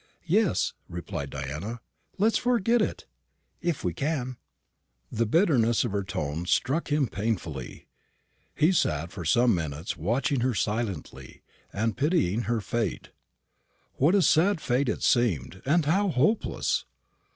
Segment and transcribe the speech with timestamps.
[0.25, 1.79] "Yes," replied Diana,
[2.17, 3.05] "let us forget it
[3.61, 4.37] if we can."
[5.11, 7.85] The bitterness of her tone struck him painfully.
[8.55, 13.11] He sat for some minutes watching her silently, and pitying her fate.
[13.97, 16.85] What a sad fate it seemed, and how hopeless!